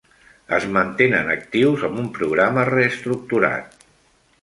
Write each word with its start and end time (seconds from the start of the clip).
Es 0.57 0.63
mantenen 0.77 1.29
actius 1.35 1.85
amb 1.89 2.01
un 2.07 2.09
programa 2.17 2.67
reestructurat. 2.73 3.83